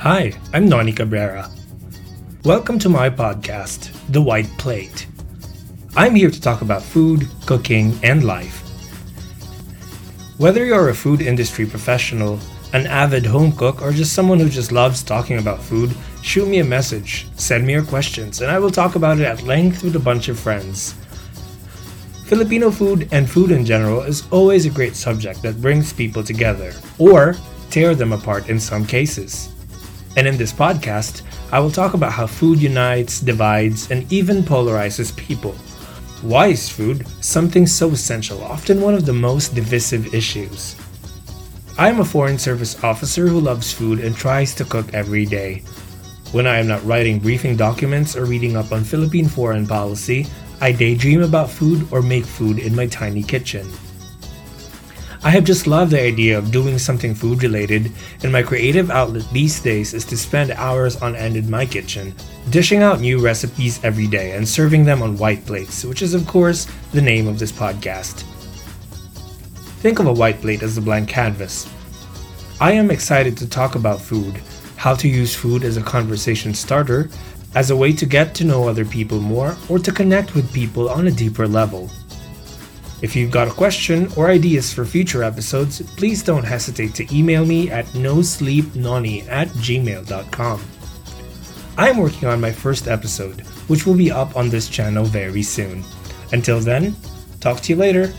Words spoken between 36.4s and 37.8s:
is food something